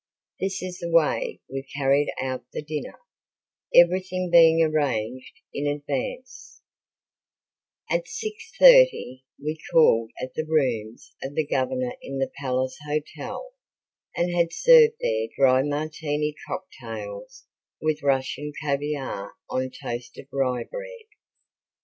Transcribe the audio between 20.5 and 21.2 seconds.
bread.